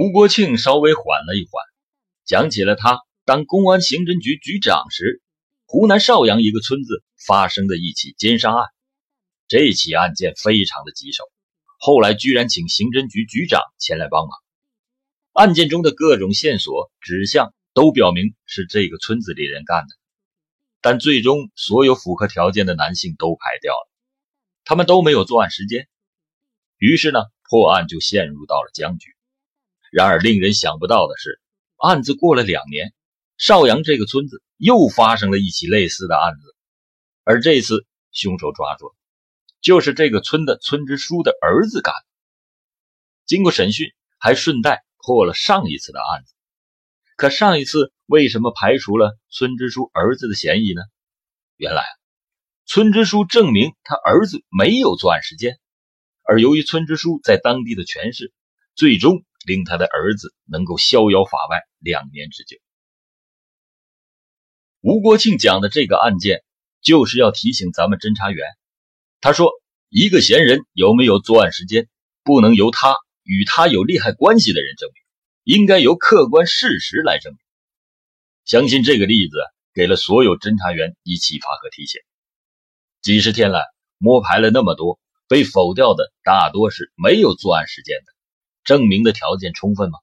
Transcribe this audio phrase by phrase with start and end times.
[0.00, 1.62] 吴国庆稍微缓了一缓，
[2.24, 5.20] 讲起了他当公安刑侦局局长时，
[5.66, 8.64] 湖南邵阳一个村子发生的一起奸杀案。
[9.46, 11.24] 这起案件非常的棘手，
[11.78, 14.30] 后来居然请刑侦局局长前来帮忙。
[15.34, 19.94] 案件中的各种线索指向都表明是这个村子里人干的，
[20.80, 23.90] 但最终所有符合条件的男性都排掉了，
[24.64, 25.90] 他们都没有作案时间。
[26.78, 27.20] 于是呢，
[27.50, 29.14] 破案就陷入到了僵局。
[29.90, 31.40] 然而，令人想不到的是，
[31.76, 32.94] 案子过了两年，
[33.36, 36.54] 邵阳这个村子又发生了一起类似的案子，
[37.24, 38.94] 而这次凶手抓住了，
[39.60, 42.06] 就是这个村的村支书的儿子干的。
[43.26, 46.34] 经过审讯，还顺带破了上一次的案子。
[47.16, 50.82] 可上一次为什么排除了村支书儿子的嫌疑呢？
[51.56, 51.84] 原来，
[52.64, 55.58] 村支书证明他儿子没有作案时间，
[56.22, 58.32] 而由于村支书在当地的权势，
[58.76, 59.24] 最终。
[59.46, 62.56] 令他的儿子能够逍遥法外两年之久。
[64.80, 66.42] 吴国庆讲的这个案件，
[66.80, 68.46] 就是要提醒咱们侦查员。
[69.20, 69.50] 他说，
[69.88, 71.88] 一个嫌人有没有作案时间，
[72.24, 77.38] 不能由他与他有利害关系的人证明，应该由客观事实来证明。
[78.46, 79.36] 相信这个例子
[79.74, 82.00] 给了所有侦查员以启发和提醒。
[83.02, 83.66] 几十天来
[83.98, 88.19] 摸排了那么多，被否掉的大多是没有作案时间的。
[88.70, 89.98] 证明的条件充分吗？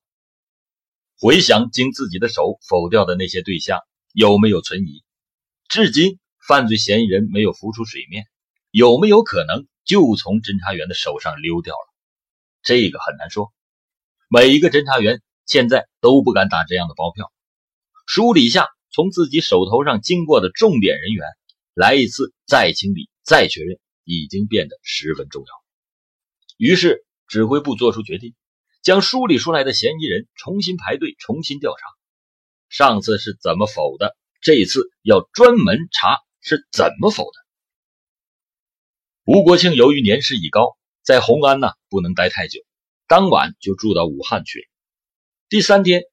[1.18, 3.80] 回想经自己的手否掉的那些对象，
[4.12, 5.06] 有没有存疑？
[5.70, 8.26] 至今犯罪嫌疑人没有浮出水面，
[8.70, 11.94] 有没有可能就从侦查员的手上溜掉了？
[12.62, 13.54] 这个很难说。
[14.28, 17.32] 每一个侦查员现在都不敢打这样的包票。
[18.06, 21.26] 梳理下从自己手头上经过的重点人员，
[21.74, 25.48] 来一次再清理、再确认，已经变得十分重要。
[26.58, 28.36] 于是指挥部做出决定。
[28.88, 31.86] 将梳理出来的嫌疑人重新排队，重新调查。
[32.70, 34.16] 上次是怎么否的？
[34.40, 37.32] 这次要专门查是怎么否的。
[39.26, 42.62] 吴国庆由于年事已高，在红安呢不能待太久，
[43.10, 44.66] 当晚就住到武汉去了。
[45.50, 46.04] 第三天，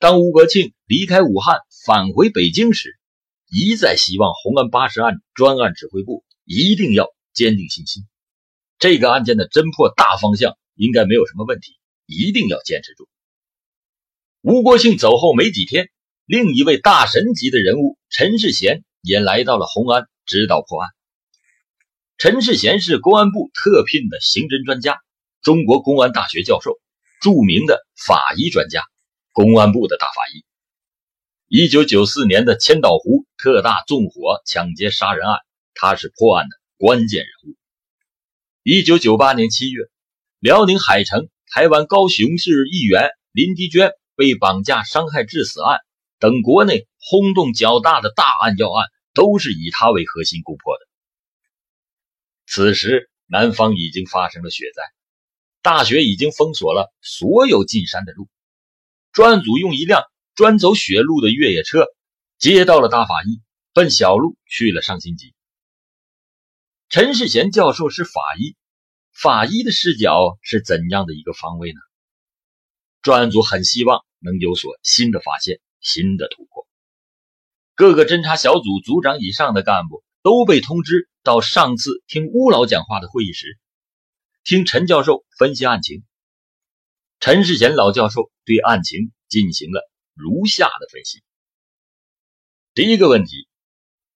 [0.00, 2.98] 当吴国庆离开武汉返回北京时，
[3.48, 8.02] 一再希望红安八十案专案指挥部一定要坚定信心，
[8.80, 11.78] 这个案件的侦破大方向应该没有什么问题。
[12.06, 13.08] 一定要坚持住。
[14.40, 15.88] 吴国庆走后没几天，
[16.26, 20.90] 另一位大神级的人物陈世贤也来到了红安指导破案。
[22.18, 25.00] 陈世贤是公安部特聘的刑侦专家，
[25.42, 26.78] 中国公安大学教授，
[27.20, 28.84] 著名的法医专家，
[29.32, 30.44] 公安部的大法医。
[31.48, 35.38] 一九九四年的千岛湖特大纵火抢劫杀人案，
[35.74, 37.56] 他是破案的关键人物。
[38.62, 39.84] 一九九八年七月，
[40.38, 41.28] 辽宁海城。
[41.54, 45.78] 台湾高雄市议员林迪娟被绑架伤害致死案
[46.18, 50.80] 等国内轰动较大的大案要案，都是以他为核心攻破的。
[52.44, 54.82] 此时，南方已经发生了雪灾，
[55.62, 58.28] 大雪已经封锁了所有进山的路。
[59.12, 60.02] 专案组用一辆
[60.34, 61.86] 专走雪路的越野车
[62.36, 63.40] 接到了大法医，
[63.72, 65.34] 奔小路去了上新集。
[66.88, 68.56] 陈世贤教授是法医。
[69.14, 71.78] 法医的视角是怎样的一个方位呢？
[73.00, 76.66] 专案组很希望能有所新的发现、新的突破。
[77.76, 83.58] 各个侦查小组组长以上的干部都被通知到上次听乌老讲话的会议室，
[84.42, 86.02] 听陈教授分析案情。
[87.20, 91.22] 陈世贤老教授对案情进行了如下的分析：
[92.74, 93.48] 第一个问题，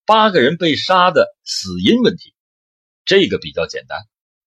[0.05, 2.35] 八个人被杀的死因问题，
[3.05, 3.99] 这个比较简单。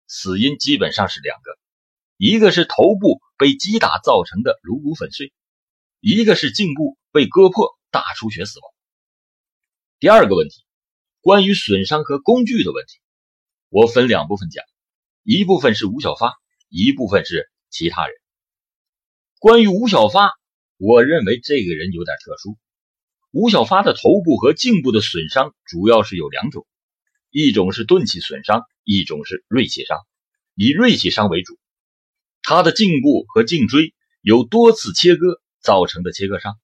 [0.08, 1.58] 死因基本上是两个，
[2.18, 5.34] 一个是头部被击打造成的颅骨粉碎，
[6.00, 8.72] 一个是颈部被割破大出血死亡。
[10.00, 10.64] 第二个问题，
[11.22, 13.00] 关于损伤和工具的问题，
[13.70, 14.64] 我分两部分讲，
[15.24, 16.34] 一部分是吴小发，
[16.70, 18.16] 一部分是其他人。
[19.40, 20.32] 关于吴小发，
[20.78, 22.58] 我认为这个人有点特殊。
[23.32, 26.66] 吴小发的头部和颈部的损伤主要是有两种。
[27.38, 30.00] 一种是钝器损伤，一种是锐器伤，
[30.54, 31.60] 以锐器伤为主。
[32.42, 36.58] 他的颈部和颈椎有多次切割造成的切割伤，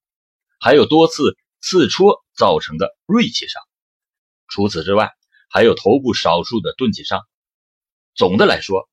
[0.58, 3.62] 还有多次刺戳造成的锐器伤。
[4.48, 5.10] 除此之外，
[5.50, 7.20] 还有头部少数的钝器伤。
[8.14, 8.88] 总的来说，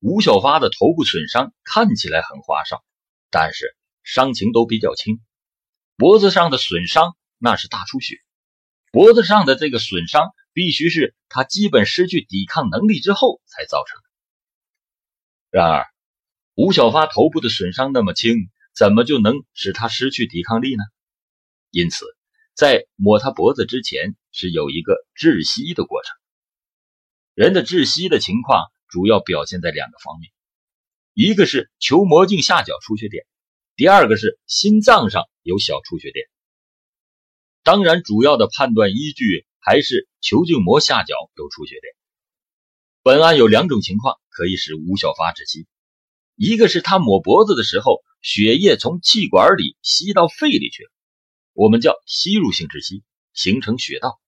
[0.00, 2.82] 吴小发的头部损伤看起来很花哨，
[3.30, 5.20] 但是伤情都比较轻。
[5.96, 8.16] 脖子上的损伤那是大出血，
[8.90, 10.32] 脖子上的这个损伤。
[10.52, 14.08] 必须是他基本失去抵抗能力之后才造成的。
[15.50, 15.86] 然而，
[16.54, 20.82] 吴小发头部的损伤那么轻，怎么就能使他失去抵抗力呢？
[21.70, 22.04] 因此，
[22.54, 26.14] 在抹他脖子之前是有一个窒息的过程。
[27.34, 30.30] 人的窒息的情况主要表现在两个方面，
[31.14, 33.24] 一个是球膜镜下角出血点，
[33.74, 36.26] 第二个是心脏上有小出血点。
[37.62, 41.94] 当然，主要的判断依据还是球静膜下角有出血点。
[43.02, 45.66] 本案有两种情况可以使吴小发窒息，
[46.36, 50.90] 一个是他抹脖子的时候，血液从气管里吸到肺里去了，
[51.52, 54.20] 我们叫吸入性窒息，形成血道。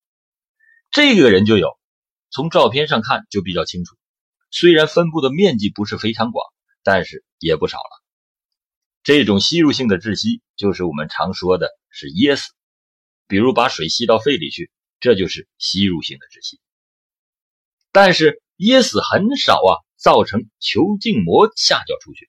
[0.91, 1.69] 这个人就有。
[2.31, 3.97] 从照片上看就比较清楚，
[4.51, 6.45] 虽然分布的面积不是非常广，
[6.83, 8.03] 但是也不少了。
[9.05, 12.53] 这种吸入性的窒息就是我们常说的是噎死，
[13.29, 14.73] 比如把水吸到肺里去，
[15.05, 16.63] 这就是吸入性的窒息。
[17.93, 22.27] 但是噎死很少啊，造成球静膜下角出血。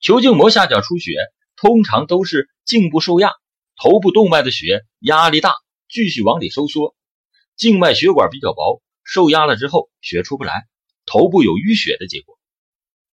[0.00, 1.12] 球静膜下角出血
[1.54, 3.34] 通常都是颈部受压，
[3.76, 5.52] 头部动脉的血压力大，
[5.90, 6.96] 继续往里收缩。
[7.54, 10.66] 静脉血管比较薄，受压了之后血出不来，
[11.04, 12.38] 头部有淤血的结果，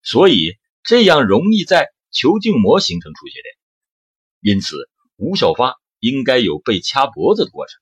[0.02, 4.56] 所以这样容易在球静膜形成出血点。
[4.56, 4.78] 因此，
[5.18, 7.82] 吴小发应该有被掐脖子的过程。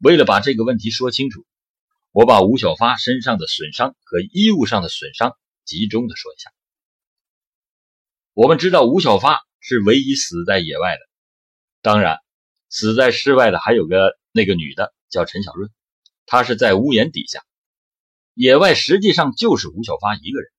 [0.00, 1.44] 为了把这个问题说清楚，
[2.10, 5.36] 我把吴小发身上的损伤和衣物上的损伤
[5.66, 6.50] 集中的说一下。
[8.32, 11.00] 我们知道吴小发是唯一死在野外的，
[11.82, 12.16] 当然，
[12.70, 15.70] 死在室外的还有个那个女的叫陈小润。
[16.24, 17.44] 她是在屋檐底下，
[18.32, 20.50] 野外实际上就是吴小发一个人。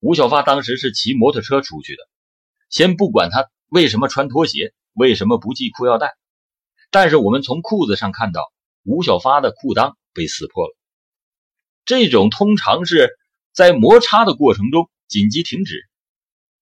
[0.00, 2.02] 吴小发当时是骑摩托车出去的，
[2.68, 6.14] 先不管他为什么穿拖鞋，为什么不系裤腰带，
[6.96, 8.40] 但是我们从裤子上看到
[8.82, 10.74] 吴小发的裤裆被撕破了。
[11.84, 13.10] 这种通常是
[13.52, 15.82] 在摩擦的过程中紧急停止，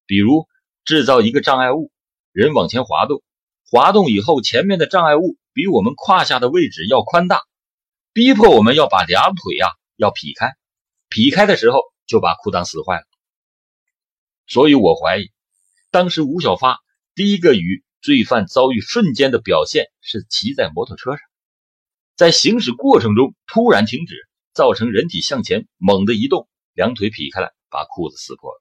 [0.07, 0.49] 比如
[0.85, 1.93] 制造一个障碍物，
[2.33, 3.23] 人往前滑动，
[3.71, 7.41] 滑动以后前面的障碍物比我们胯下的位置要宽大。
[8.13, 10.51] 逼迫我们要把两腿呀要劈开，
[11.09, 13.05] 劈开的时候就把裤裆撕坏了。
[14.49, 15.31] 所以我怀疑，
[15.93, 16.81] 当时吴小发
[17.15, 21.21] 第一个与罪犯遭遇瞬间的表现是骑在摩托车上，
[22.17, 28.61] 在行驶过程中突然停止，造成人体向前猛地移动，两腿劈开来，把裤子撕破了。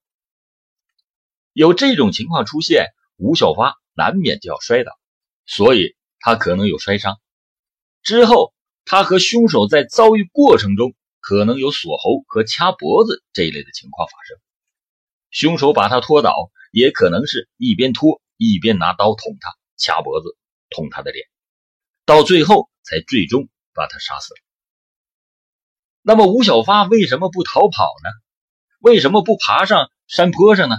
[1.52, 2.86] 有这种情况出现，
[3.18, 4.94] 吴小发难免就要摔倒，
[5.46, 7.20] 所以他可能有摔伤。
[8.02, 8.54] 之后。
[8.86, 14.38] 他和凶手在遭遇过程中可能有锁喉和掐脖子这一类的情况发生，
[15.32, 20.38] 凶手把他拖倒，也可能是一边拖一边拿刀捅他，掐脖子，
[20.70, 21.28] 捅他的脸，
[22.06, 24.40] 到最后才最终把他杀死了。
[26.02, 28.10] 那么吴小发为什么不逃跑呢？
[28.80, 30.76] 为什么不爬上山坡上呢？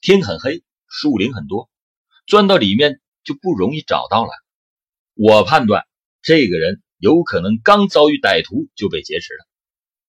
[0.00, 1.70] 天很黑，树林很多，
[2.26, 4.32] 钻到里面就不容易找到了。
[5.14, 5.84] 我判断。
[6.20, 9.46] 这个人有可能刚遭遇歹徒就被劫持了。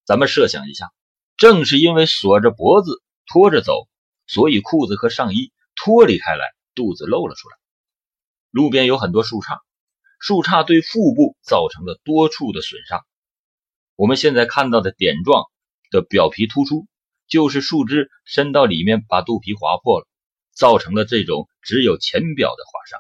[0.06, 0.90] 咱们设想一下，
[1.38, 3.88] 正是因为锁着脖子拖着走，
[4.26, 5.54] 所以裤子和上衣
[5.84, 6.46] 脱离开来，
[6.76, 7.56] 肚子露了出来。
[8.52, 9.60] 路边有很多树杈，
[10.20, 13.06] 树杈对腹部造成了多处的损伤。
[13.96, 15.46] 我们现在看到的点状
[15.92, 16.88] 的表皮突出，
[17.28, 20.08] 就是树枝伸到里面把肚皮划破了，
[20.52, 23.00] 造成了这种只有浅表的划伤。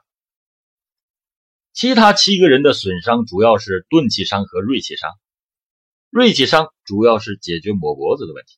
[1.73, 5.11] 其他七个人的损伤主要是钝器伤和锐器伤。
[6.09, 8.57] 锐器伤主要是解决抹脖子的问题，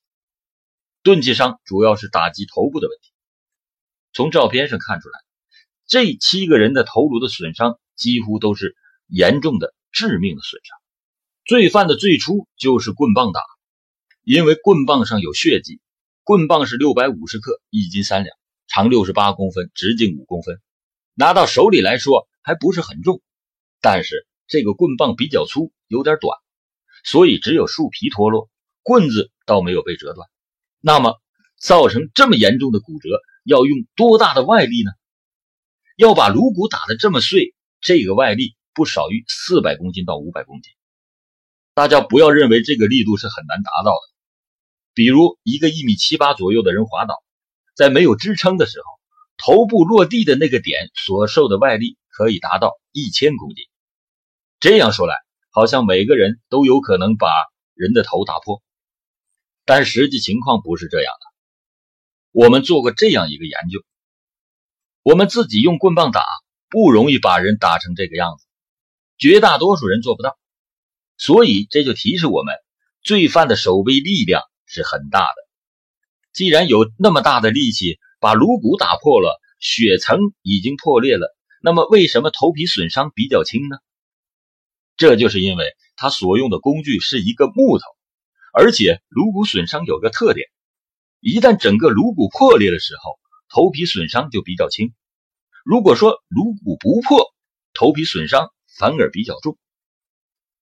[1.04, 3.11] 钝器伤主要是打击头部的问题。
[4.14, 5.20] 从照片上看出来，
[5.88, 8.76] 这七个人的头颅的损伤几乎都是
[9.08, 10.78] 严重的、致命的损伤。
[11.46, 13.42] 罪犯的最初就是棍棒打，
[14.24, 15.80] 因为棍棒上有血迹。
[16.24, 18.36] 棍棒是六百五十克，一斤三两，
[18.68, 20.62] 长六十八公分，直径五公分，
[21.14, 22.28] 拿到手里来说。
[22.44, 23.22] 还不是很重，
[23.82, 26.36] 但是这个棍棒比较粗，有点短，
[27.04, 28.50] 所以只有树皮脱落，
[28.82, 30.28] 棍子倒没有被折断。
[30.80, 31.22] 那么
[31.62, 33.10] 造成这么严重的骨折，
[33.46, 34.92] 要用多大的外力呢？
[35.96, 40.74] 要把颅骨打得这么碎，这个外力不少于四百公斤到五百公斤。
[41.74, 44.14] 大家不要认为这个力度是很难达到的。
[44.94, 47.24] 比如一个一米七八左右的人滑倒，
[47.76, 48.86] 在没有支撑的时候，
[49.38, 51.98] 头部落地的那个点所受的外力。
[52.14, 53.64] 可以达到一千公斤。
[54.60, 55.16] 这样说来，
[55.50, 57.30] 好像每个人都有可能把
[57.74, 58.62] 人的头打破，
[59.64, 61.31] 但实际情况不是这样的。
[62.32, 63.84] 我们做过这样一个研究：
[65.04, 66.24] 我们自己用棍棒打，
[66.70, 68.46] 不容易把人打成这个样子，
[69.18, 70.38] 绝大多数人做不到。
[71.18, 72.56] 所以这就提示我们，
[73.04, 75.36] 罪犯的手臂力量是很大的。
[76.32, 83.78] 既然有那么大的力气，把颅骨打破了，血层已经破裂了，那么为什么头皮损伤比较轻呢？
[84.96, 87.84] 这就是因为他所用的工具是一个木头，
[88.54, 90.48] 而且颅骨损伤有个特点，
[91.22, 94.96] 一旦整个颅骨破裂的时候，头皮损伤就比较轻。
[95.64, 97.32] 如果说颅骨不破，
[97.76, 99.56] 头皮损伤反而比较重，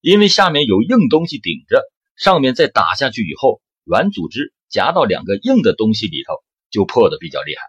[0.01, 1.82] 因为下面有硬东西顶着，
[2.18, 6.34] 上面再打下去以后，软组织夹到两个硬的东西里头，
[6.70, 7.62] 就破的比较厉害。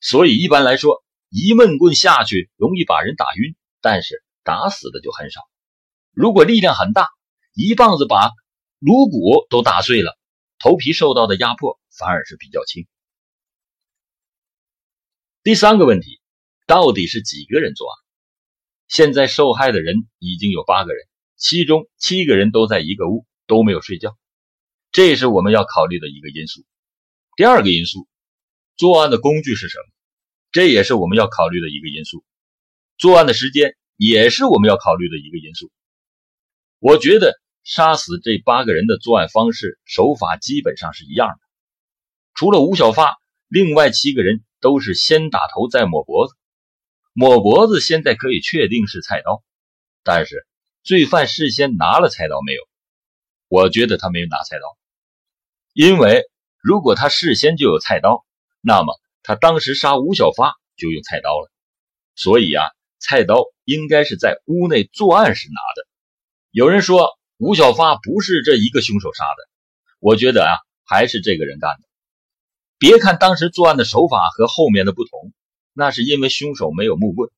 [0.00, 5.42] 所以一般来说，一闷棍下去容易把人打晕，但是打死的就很少。
[6.12, 7.08] 如果力量很大，
[7.52, 8.30] 一棒子把
[8.78, 10.16] 颅骨都打碎了，
[10.64, 12.86] 头皮受到的压迫反而是比较轻。
[15.42, 16.22] 第三个问题，
[16.66, 17.94] 到底是几个人作案？
[18.88, 21.06] 现在受害的人已经有八个人，
[21.36, 24.16] 其中七个人都在一个屋，都没有睡觉，
[24.90, 26.64] 这是我们要考虑的一个因素。
[27.36, 28.08] 第二个因素，
[28.78, 29.92] 作案的工具是什么？
[30.50, 32.24] 这也是我们要考虑的一个因素。
[32.96, 35.70] 作案的时间也是我们要考虑的一个因素。
[36.78, 41.38] 我觉得杀死这八个人的作案方式手法基本上是一样的，
[42.34, 43.16] 除了吴小发，
[43.48, 46.34] 另外七个人都是先打头再抹脖子。
[47.14, 49.42] 抹脖子现在可以确定是菜刀，
[50.02, 50.46] 但是
[50.82, 52.60] 罪犯事先拿了菜刀没有？
[53.48, 54.76] 我觉得他没有拿菜刀，
[55.72, 56.24] 因为
[56.60, 58.26] 如果他事先就有菜刀，
[58.60, 61.50] 那么他当时杀吴小发就用菜刀了。
[62.16, 62.64] 所以啊，
[62.98, 65.86] 菜刀应该是在屋内作案时拿的。
[66.50, 69.48] 有人说吴小发不是这一个凶手杀的，
[69.98, 71.88] 我觉得啊还是这个人干的。
[72.78, 75.32] 别看当时作案的手法和后面的不同，
[75.72, 77.28] 那是因为凶手没有木棍。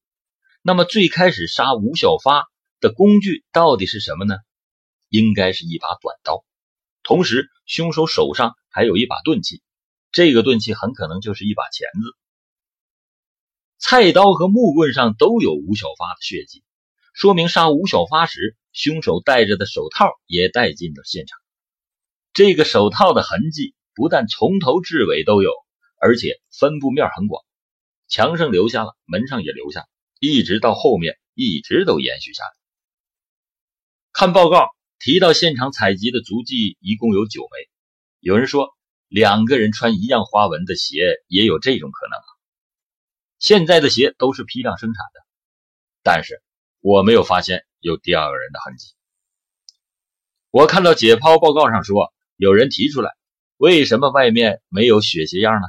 [0.61, 2.45] 那么最开始杀吴小发
[2.79, 4.37] 的工具到底是什么呢？
[5.09, 6.45] 应该是一把短刀，
[7.03, 9.63] 同时凶手手上还有一把钝器，
[10.13, 12.19] 这个钝器很可能就是一把钳子。
[13.79, 16.65] 菜刀和木棍上都有吴小发的血迹，
[17.15, 18.59] 说明杀吴小发时。
[18.77, 21.41] 凶手戴着的手套也带进了现场，
[22.35, 25.51] 这个手套的痕迹不但从头至尾都有，
[25.99, 27.43] 而且分布面很广，
[28.07, 29.87] 墙上留下了，门上也留下，
[30.21, 32.51] 一直到后面一直都延续下来。
[34.13, 34.69] 看报告
[34.99, 37.71] 提到现场采集的足迹一共有九枚，
[38.21, 38.69] 有人说
[39.09, 42.29] 两个人穿一样花纹的鞋也有这种可能啊。
[43.39, 45.21] 现在的鞋都是批量生产的，
[46.03, 46.43] 但是
[46.81, 47.65] 我没有发现。
[47.87, 48.95] 有第二个人的痕迹。
[50.51, 53.13] 我看到解剖报告上说，有人提出来，
[53.59, 55.69] 为什么外面没有血鞋样呢？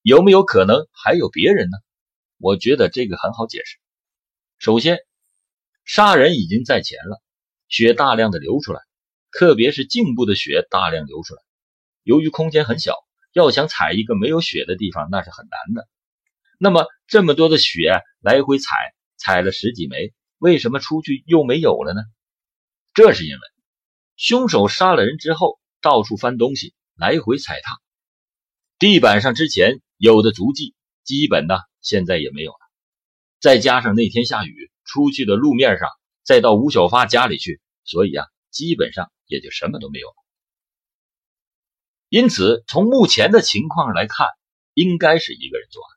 [0.00, 1.76] 有没有可能还有别人呢？
[2.38, 3.78] 我觉得这个很好解释。
[4.58, 4.98] 首先，
[5.84, 7.20] 杀人已经在前了，
[7.66, 8.80] 血大量的流出来，
[9.32, 11.42] 特别是颈部的血大量流出来。
[12.04, 12.94] 由于空间很小，
[13.32, 15.88] 要想踩一个没有血的地方，那是很难的。
[16.58, 18.76] 那么这么多的血来回踩，
[19.16, 20.14] 踩了十几枚。
[20.44, 22.02] 为什么出去又没有了呢？
[22.92, 23.40] 这是因为
[24.14, 27.80] 凶手杀了人之后，到处翻东西，来回踩踏。
[28.78, 32.58] 地板上之前有的足迹，基本呢现在也没有了。
[33.40, 35.88] 再加上那天下雨，出去的路面上，
[36.22, 40.14] 再到吴小发家里去，所以啊，基本上也就什么都没有了。
[42.10, 44.28] 因此，从目前的情况来看，
[44.74, 45.88] 应该是一个人作案。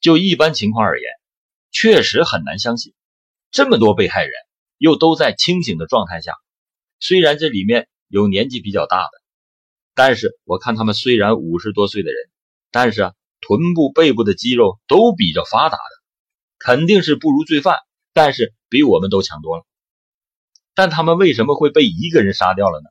[0.00, 1.10] 就一般情况而言，
[1.70, 2.94] 确实很难相信。
[3.54, 4.32] 这么多被害人，
[4.78, 6.34] 又都在清醒的状态下，
[6.98, 9.22] 虽然这里面有年纪比较大的，
[9.94, 12.30] 但是我看他们虽然五十多岁的人，
[12.72, 16.02] 但是啊，臀部、背部的肌肉都比较发达的，
[16.58, 17.78] 肯定是不如罪犯，
[18.12, 19.64] 但是比我们都强多了。
[20.74, 22.90] 但他们为什么会被一个人杀掉了呢？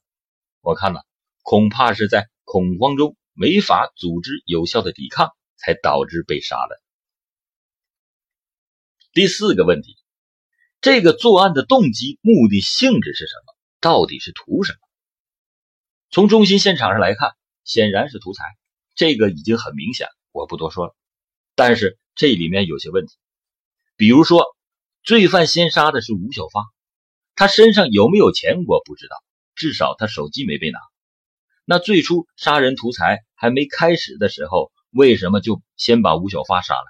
[0.61, 1.01] 我看呢，
[1.41, 6.79] 恐怕是在恐慌中没法组织有效的抵抗，才导致被杀的。
[9.11, 9.97] 第四个问题。
[10.83, 13.55] 这个作案的动机、目的、性质是什么？
[13.79, 14.79] 到底是图什么？
[16.11, 17.31] 从中心现场上来看，
[17.63, 18.43] 显然是图财，
[18.93, 20.93] 这个已经很明显，我不多说了。
[21.55, 23.15] 但是这里面有些问题，
[23.95, 24.43] 比如说，
[25.03, 26.65] 罪犯先杀的是吴小发，
[27.33, 29.15] 他身上有没有钱我不知道，
[29.55, 30.79] 至少他手机没被拿。
[31.63, 36.85] 那最初杀人图财还没开始的时候，为什么就先把吴小发杀了？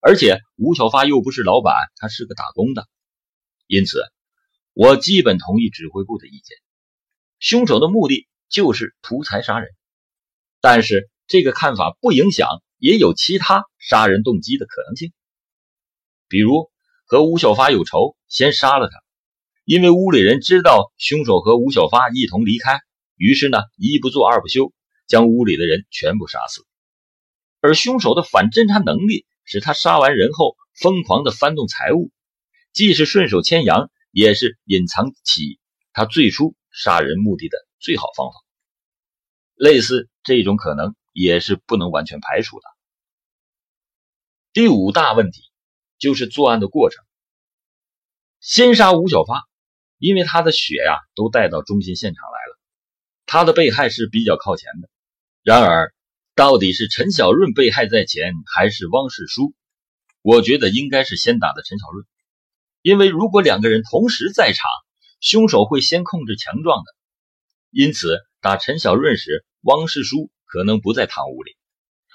[0.00, 2.88] 而且吴小发又不是老板，他是个打工的。
[3.66, 4.02] 因此，
[4.72, 6.56] 我基本同意指挥部的意见。
[7.38, 9.70] 凶手的目的就是图财杀人，
[10.60, 15.12] 但是这个看法不影响也有其他杀人动机的可能性。
[16.28, 16.70] 比如
[17.06, 19.02] 和吴小发有仇，先杀了他，
[19.64, 22.80] 因为屋里人知道凶手和吴小发一同离开，
[23.16, 24.72] 于是呢一不做二不休，
[25.06, 26.66] 将屋里的人全部杀死。
[27.60, 32.10] 而凶手的反侦查能力使他杀完人后疯狂的翻动财物，
[32.74, 35.60] 既是顺手牵羊，也是隐藏起
[35.92, 38.34] 他最初杀人目的的最好方法。
[39.54, 42.64] 类似这种可能也是不能完全排除的。
[44.52, 45.40] 第五大问题
[45.98, 47.04] 就是作案的过程。
[48.40, 49.44] 先杀吴小发，
[49.98, 52.58] 因为他的血呀都带到中心现场来了，
[53.24, 54.90] 他的被害是比较靠前的。
[55.44, 55.94] 然而，
[56.34, 59.54] 到底是陈小润被害在前，还是汪世书？
[60.22, 62.04] 我觉得应该是先打的陈小润，
[62.84, 64.68] 因为如果两个人同时在场，
[65.18, 66.92] 凶手会先控制强壮的。
[67.70, 71.56] 因此，打陈小润时，汪世书可能不在堂屋里，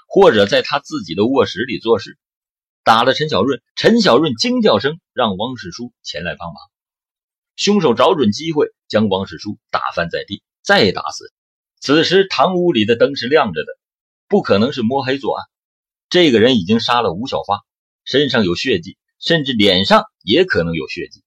[0.07, 2.19] 或者在他自己的卧室里做事。
[2.83, 6.57] 打了陈小润，陈小润惊叫声让汪世书前来帮忙。
[7.55, 11.33] 凶手找准机会将汪世书打翻在地，再打死。
[11.81, 13.67] 此时堂屋里的灯是亮着的，
[14.27, 15.47] 不可能是摸黑作案。
[16.11, 17.65] 这个人已经杀了吴小发，
[18.05, 21.23] 身上有血迹，甚至脸上也可能有血迹，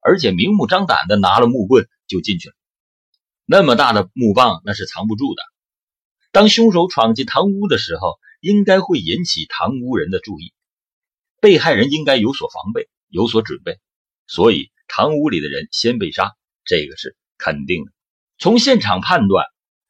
[0.00, 2.54] 而且明目张胆的拿了木棍就进去了。
[3.46, 5.42] 那么大的木棒那是藏不住的。
[6.32, 10.52] 当凶手闯进堂屋的时候，应该会引起堂屋人的注意。
[11.40, 13.78] 被害人应该有所防备，有所准备，
[14.26, 16.32] 所以堂屋里的人先被杀，
[16.64, 17.92] 这个是肯定的。
[18.38, 19.44] 从现场判断，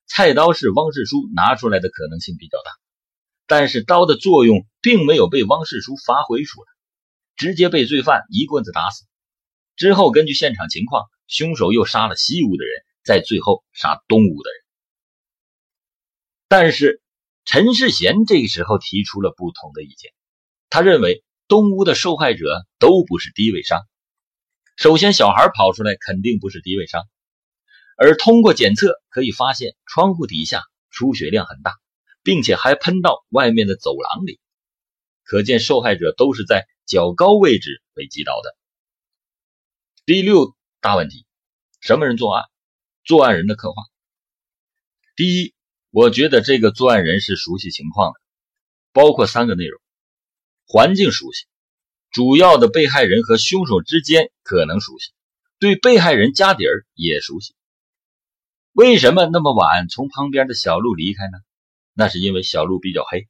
[0.07, 2.73] 菜刀是汪世书拿出来的可能性比较大，
[3.47, 6.67] 但是刀的作用并没有被汪世书发挥出来，
[7.37, 9.05] 直接被罪犯一棍子打死。
[9.77, 14.65] 之后根据现场情况，凶手又杀了西屋的人，再最后杀东屋的人。
[16.49, 17.03] 但是
[17.45, 20.13] 陈世贤这个时候提出了不同的意见，
[20.71, 21.25] 他认为。
[21.47, 23.83] 东屋的受害者都不是低位伤。
[24.79, 27.03] 首先，小孩跑出来肯定不是低位伤，
[27.99, 31.75] 而通过检测可以发现窗户底下出血量很大，
[32.23, 34.41] 并且还喷到外面的走廊里，
[35.25, 38.57] 可见受害者都是在较高位置被击倒的。
[40.07, 41.27] 第六大问题：
[41.81, 42.45] 什么人作案？
[43.05, 43.83] 作案人的刻画。
[45.17, 45.55] 第一，
[45.91, 48.21] 我觉得这个作案人是熟悉情况的，
[48.93, 49.81] 包括三个内容。
[50.67, 51.47] 环境熟悉，
[52.11, 55.13] 主要的被害人和凶手之间可能熟悉，
[55.59, 57.55] 对被害人家底儿也熟悉。
[58.73, 61.39] 为什么那么晚从旁边的小路离开呢？
[61.93, 63.29] 那是因为小路比较黑，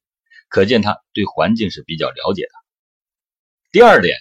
[0.55, 2.53] 可见他对环境是比较了解的。
[3.73, 4.17] 第二点，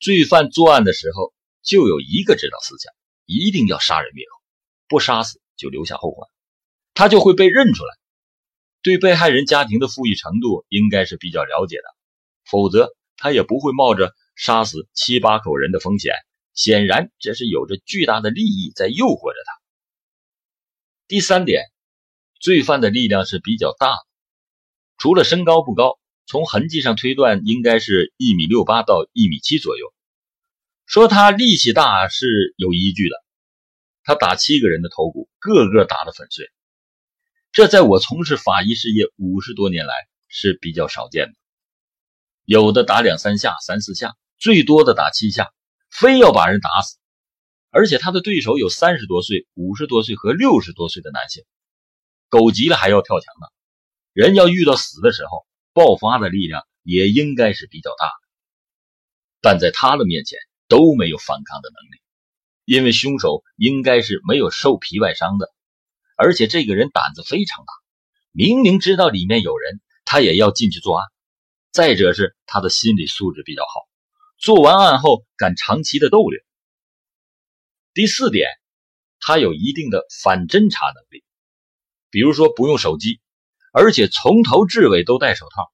[0.00, 1.32] 罪犯作案的时候
[1.62, 2.92] 就有一个指导思想，
[3.24, 4.42] 一定要杀人灭口，
[4.86, 6.28] 不杀死就留下后患，
[6.92, 7.94] 他就会被认出来。
[8.82, 11.84] 对被害人家庭的富裕程度应该是比较了解的。
[12.44, 16.12] 否则，他也不会冒着杀死七八口人的风险。
[16.52, 19.62] 显然，这是有着巨大的利益在诱惑着他。
[21.08, 21.64] 第三点，
[22.40, 24.11] 罪犯的力量是比较大的，
[25.02, 29.92] 除了身高不高，从痕迹上推断，应该是一米六八到一米七左右。
[30.86, 33.16] 说他力气大是有依据的，
[34.04, 36.52] 他打七个人的头骨，个个打得粉碎，
[37.50, 39.94] 这在我从事法医事业五十多年来
[40.28, 41.32] 是比较少见的。
[42.44, 45.52] 有的打两三下、三四下，最多的打七下，
[45.90, 46.96] 非要把人打死。
[47.70, 51.42] 而且他的对手有三十多岁、五十多岁和六十多岁的男性，
[52.28, 53.48] 狗急了还要跳墙呢。
[54.12, 58.12] 人要遇到死的时候，爆发的力量也应该是比较大的。
[59.40, 62.02] 但在他的面前都没有反抗的能力，
[62.64, 65.50] 因为凶手应该是没有受皮外伤的，
[66.16, 67.72] 而且这个人胆子非常大，
[68.32, 71.08] 明明知道里面有人，他也要进去作案。
[71.70, 73.88] 再者是他的心理素质比较好，
[74.36, 76.38] 做完案后敢长期的逗留。
[77.94, 78.50] 第四点，
[79.20, 81.24] 他有一定的反侦查能力，
[82.10, 83.20] 比如说不用手机，
[83.72, 85.72] 而且从头至尾都戴手套。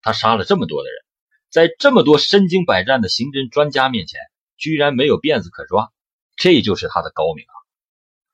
[0.00, 1.04] 他杀了这么多的人，
[1.50, 4.20] 在这么多身经百战的刑侦专家面前，
[4.56, 5.92] 居然没有辫子可抓，
[6.36, 7.54] 这就是他的高明啊！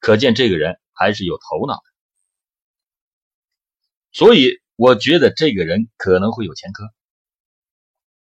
[0.00, 1.82] 可见这个人还是有头脑的。
[4.12, 4.60] 所以。
[4.80, 6.84] 我觉得这个人可能会有前科，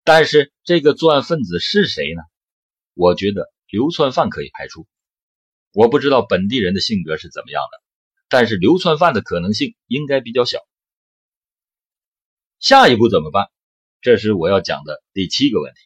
[0.04, 2.24] 但是这个作案分子是谁呢？
[2.96, 4.88] 我觉得流窜犯可以排除。
[5.72, 7.84] 我不知道本地人的性格是怎么样的，
[8.28, 10.67] 但是流窜犯的可能性应该比较小。
[12.60, 13.48] 下一步怎么办？
[14.02, 15.80] 这是我要讲的第七个问题。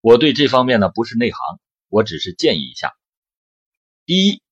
[0.00, 1.38] 我对这方面呢不是内行，
[1.88, 2.92] 我只是建议一下。
[4.04, 4.42] 第一，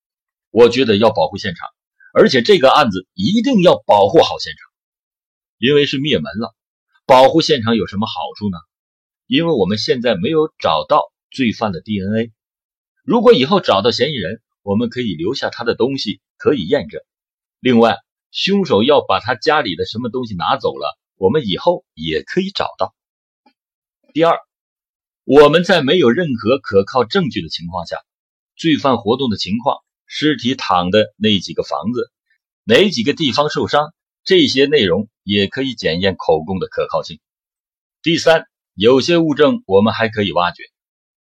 [0.50, 1.68] 我觉得要保护现场，
[2.14, 4.60] 而且这个案子一定要保护好现场。
[5.58, 6.54] 因为是灭门了，
[7.06, 8.58] 保护现场有什么好处呢？
[9.26, 12.32] 因为我们现在没有找到罪犯的 DNA，
[13.04, 17.00] 如果以后找到嫌疑人，我们可以留下他的东西可以验证。
[17.60, 17.98] 另外，
[18.30, 22.96] 凶手要把他家里的什么东西拿走了，我们以后也可以找到。
[24.12, 24.40] 第二，
[25.22, 27.98] 我们在没有任何可靠证据的情况下，
[28.56, 32.10] 罪犯活动的情况、尸体躺的那几个房子、
[32.64, 37.20] 哪几个地方受伤，这些内容也可以检验口供的可靠性。
[38.02, 40.64] 第三，有些物证我们还可以挖掘，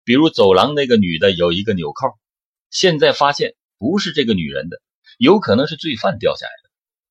[0.05, 2.07] 比如走廊那个女的有一个纽扣，
[2.69, 4.81] 现在发现不是这个女人的，
[5.17, 6.69] 有可能是罪犯掉下来的，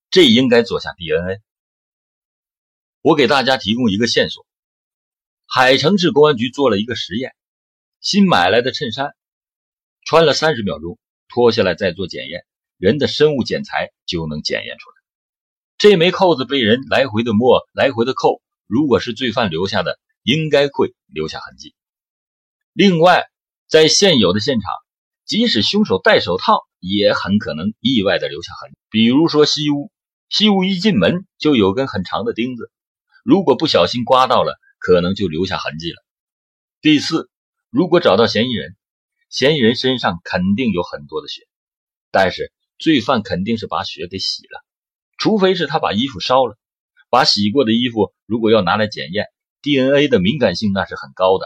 [0.09, 1.41] 这应该做下 DNA。
[3.03, 4.45] 我给大家提供一个线索：
[5.47, 7.33] 海城市公安局做了一个实验，
[7.99, 9.15] 新买来的衬衫
[10.05, 12.45] 穿了三十秒钟，脱下来再做检验，
[12.77, 14.95] 人的生物检材就能检验出来。
[15.79, 18.39] 这枚扣子被人来回的摸，来回的扣。
[18.67, 21.73] 如果是罪犯留下的，应该会留下痕迹。
[22.73, 23.25] 另外，
[23.67, 24.71] 在现有的现场，
[25.25, 28.77] 即使凶手戴手套，也很可能意外的留下痕迹。
[28.91, 29.91] 比如说西屋，
[30.29, 32.71] 西屋一进门就有根很长的钉子，
[33.23, 35.97] 如果不小心刮到了，可能就留下痕迹了。
[36.81, 37.29] 第四，
[37.69, 38.75] 如果找到嫌疑人，
[39.29, 41.47] 嫌疑人身上肯定有很多的血，
[42.11, 44.65] 但是罪犯肯定是把血给洗了，
[45.17, 46.57] 除非是他把衣服烧了。
[47.09, 49.27] 把洗过的衣服如果要拿来检验
[49.61, 51.45] ，DNA 的敏感性那是很高的。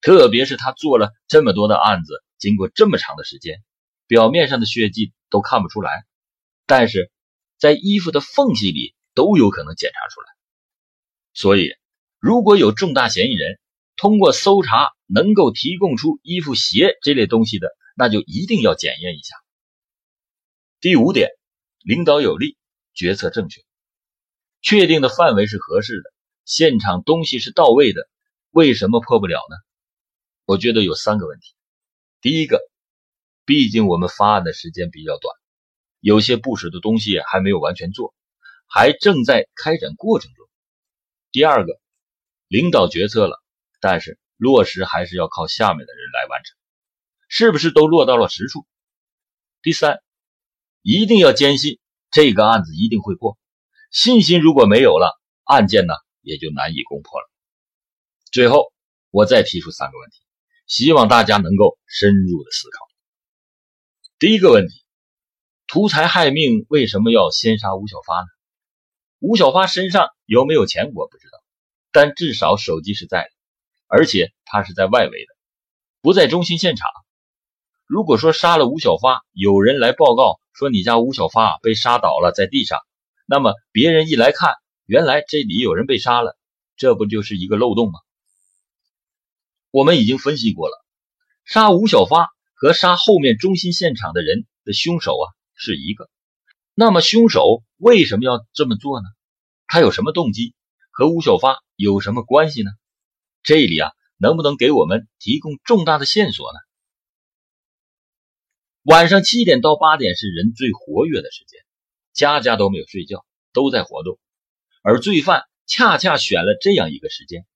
[0.00, 3.62] 特别是他做了这么多的案子，经过这么长的时间，
[4.06, 6.06] 表面上的血迹都看不出来，
[6.66, 7.12] 但是
[7.58, 10.26] 在衣服的缝隙里都有可能检查出来。
[11.32, 11.70] 所以，
[12.18, 13.58] 如果有重大嫌疑人，
[13.96, 19.34] 通过搜查能够提供出衣服、鞋这类东西的，那就一定要检验一下。
[20.80, 21.30] 第五点，
[21.82, 22.56] 领导有力，
[22.94, 23.62] 决策正确。
[24.62, 26.10] 确定的范围是合适的，
[26.44, 28.08] 现场东西是到位的，
[28.50, 29.56] 为什么破不了呢？
[30.46, 31.54] 我觉得有三个问题。
[32.20, 32.60] 第一个，
[33.46, 35.32] 毕竟我们发案的时间比较短，
[36.00, 38.14] 有些部署的东西还没有完全做，
[38.66, 40.49] 还正在开展过程中。
[41.32, 41.80] 第二个，
[42.48, 43.40] 领导决策了，
[43.80, 46.56] 但是落实还是要靠下面的人来完成，
[47.28, 48.66] 是不是都落到了实处？
[49.62, 50.02] 第三，
[50.82, 51.78] 一定要坚信
[52.10, 53.38] 这个案子一定会破。
[53.92, 57.30] 信心如果没有了，案件呢也就难以攻破了。
[58.32, 58.72] 最后，
[59.10, 60.16] 我再提出三个问题，
[60.66, 62.86] 希望大家能够深入的思考。
[64.18, 64.84] 第一个问题：
[65.68, 68.26] 图财害命为什么要先杀吴小发呢？
[69.20, 71.42] 吴小发身上有没有钱我不知道，
[71.90, 73.30] 但至少手机是在的，
[73.88, 75.34] 而且他是在外围的，
[76.02, 76.88] 不在中心现场。
[77.84, 82.78] 如果说杀了吴小发，有人来报告说你家吴小发被杀倒了，在地上。
[83.26, 84.54] 那么别人一来看，
[84.86, 86.38] 原来这里有人被杀了，
[86.76, 87.98] 这不就是一个漏洞吗？
[89.72, 90.84] 我们已经分析过了，
[91.44, 96.08] 杀吴小发和杀后面中心现场的人的凶手啊是一个。
[96.72, 99.08] 那么凶手为什么要这么做呢？
[99.72, 100.52] 他有什么动机？
[100.90, 102.72] 和吴小发有什么关系呢？
[103.44, 106.58] 这里啊，能不能给我们提供重大的线索呢？
[108.82, 111.60] 晚上七点到八点是人最活跃的时间。
[112.12, 114.18] 家家都没有睡觉，都在活动，
[114.82, 117.46] 而罪犯恰恰选了这样一个时间。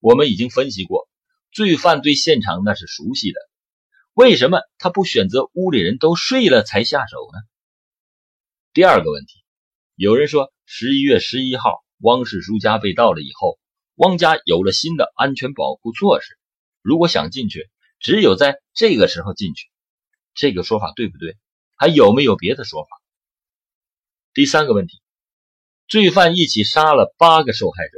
[0.00, 1.08] 我们已经分析过，
[1.50, 3.40] 罪犯对现场那是熟悉的，
[4.12, 7.38] 为什么他不选择屋里人都睡了才下手呢？
[8.74, 9.41] 第二个问题，
[10.02, 13.60] 有人说十一月十一号汪世书家被盗了以后，
[13.94, 16.36] 汪家有了新的安全保护措施，
[16.80, 19.68] 如果想进去，只有在这个时候进去，
[20.34, 21.36] 这个说法对不对？
[21.76, 22.88] 还有没有别的说法？
[24.34, 25.00] 第三个问题，
[25.86, 27.92] 罪犯一起杀了八个受害者，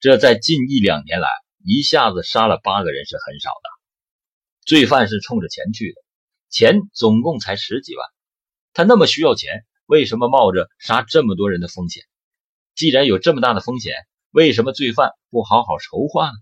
[0.00, 1.28] 这在近一两年来
[1.62, 3.68] 一下子杀了八个人是很少的。
[4.64, 6.00] 罪犯是冲着钱去的，
[6.48, 8.06] 钱总共才十几万，
[8.72, 12.04] 他那么需要钱，为什么冒着杀这么多人的风险？
[12.74, 13.94] 既然有这么大的风险，
[14.32, 16.34] 为什么罪犯不好好筹划呢？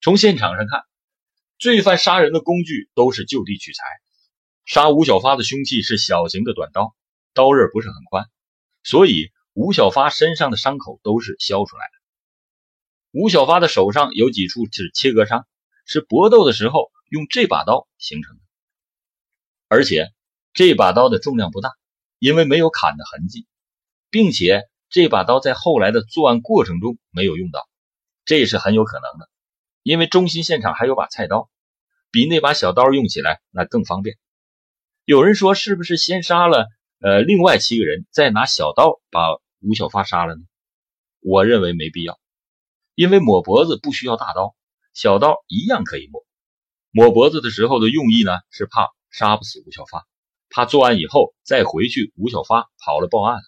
[0.00, 0.82] 从现场上看，
[1.58, 3.84] 罪犯杀人的工具都是就地取材，
[4.64, 6.96] 杀吴小发的凶器是小型的短刀。
[7.34, 8.24] 刀刃不是很宽，
[8.82, 11.92] 所以吴小发身上的伤口都是削出来的。
[13.10, 15.46] 吴小发的手上有几处是切割伤，
[15.84, 18.42] 是搏斗的时候用这把刀形成的。
[19.68, 20.08] 而且
[20.54, 21.70] 这把刀的重量不大，
[22.20, 23.48] 因为没有砍的痕迹，
[24.10, 27.66] 并且这把刀在后来的作案过程中没有用到，
[28.24, 29.28] 这是很有可能的。
[29.82, 31.50] 因为中心现场还有把菜刀，
[32.10, 34.18] 比那把小刀用起来那更方便。
[35.06, 36.68] 有人说，是不是先杀了？
[37.00, 39.20] 呃，另外七个人再拿小刀把
[39.60, 40.42] 吴小发杀了呢？
[41.20, 42.20] 我认为没必要，
[42.94, 44.54] 因为抹脖子不需要大刀，
[44.92, 46.26] 小刀一样可以抹。
[46.90, 50.06] 抹脖子的时候的用意呢，是怕杀不死吴小发，
[50.50, 53.40] 怕作案以后再回去吴小发跑了报案。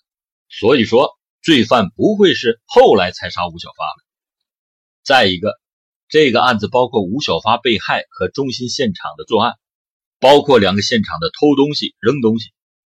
[0.49, 4.05] 所以说，罪犯不会是后来才杀吴小发的。
[5.03, 5.59] 再一个，
[6.09, 9.55] 这个案子包括吴小发被害和中心现场的作案，
[10.21, 12.51] 包括两个现场的偷东西、扔东西，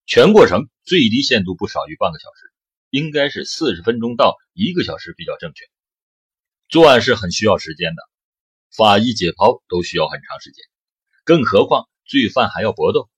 [0.07, 2.53] 全过程最低限度不少于半个小时，
[2.91, 5.65] 应该是四十分钟到一个小时比较正确。
[6.69, 8.03] 作案是很需要时间的，
[8.77, 10.63] 法医解剖都需要很长时间，
[11.25, 13.09] 更何况罪犯还要搏斗。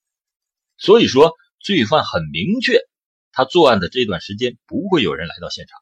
[0.78, 2.80] 所以说，罪犯很明确。
[3.32, 5.78] 他作案的这段时间不会有人来到现场。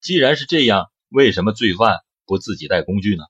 [0.00, 3.24] 既然是这样，为什么罪犯不自己带工具呢？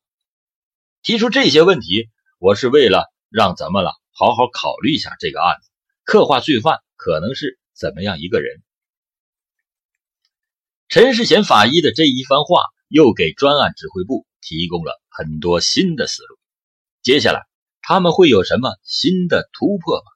[1.03, 5.71] 提出这些问题，我是为了让咱们了好好考虑一下这个案子，
[6.05, 8.63] 刻画罪犯可能是怎么样一个人。
[10.89, 16.39] 陈世贤法医的这一番话，又给专案指挥部提供了很多新的思路。
[17.03, 17.47] 接下来
[17.83, 20.16] 他们会有什么新的突破吗？